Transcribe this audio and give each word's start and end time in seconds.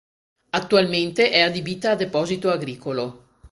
Attualmente 0.49 1.29
è 1.29 1.41
adibita 1.41 1.91
a 1.91 1.95
deposito 1.95 2.49
agricolo. 2.49 3.23